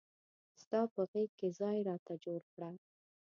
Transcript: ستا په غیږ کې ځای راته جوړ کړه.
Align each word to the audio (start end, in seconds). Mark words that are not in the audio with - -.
ستا 0.61 0.79
په 0.93 1.01
غیږ 1.11 1.31
کې 1.39 1.47
ځای 1.59 1.77
راته 1.89 2.13
جوړ 2.23 2.41
کړه. 2.53 2.69